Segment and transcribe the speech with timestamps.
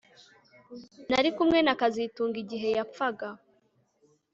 [1.09, 3.27] Nari kumwe na kazitunga igihe yapfaga